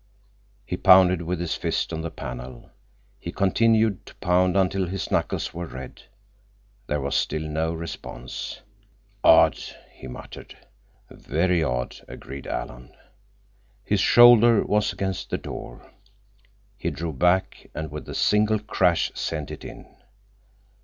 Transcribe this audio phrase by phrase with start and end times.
[0.65, 2.71] He pounded with his fist on the panel.
[3.19, 6.01] He continued to pound until his knuckles were red.
[6.87, 8.61] There was still no response.
[9.23, 9.59] "Odd,"
[9.93, 10.57] he muttered.
[11.11, 12.93] "Very odd," agreed Alan.
[13.83, 15.87] His shoulder was against the door.
[16.75, 19.85] He drew back and with a single crash sent it in.